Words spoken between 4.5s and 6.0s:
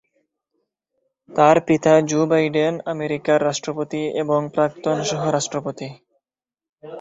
প্রাক্তন সহ-রাষ্ট্রপতি।